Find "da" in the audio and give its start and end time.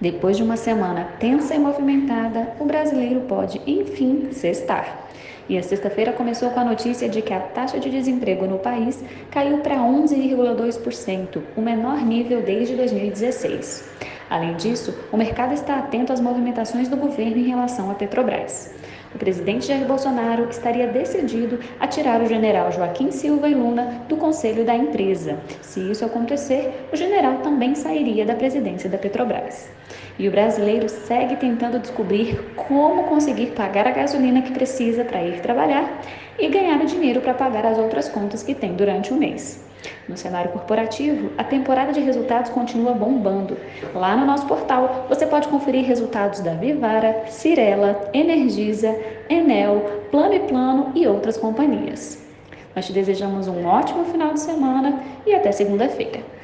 24.62-24.76, 28.26-28.34, 28.90-28.98, 46.40-46.54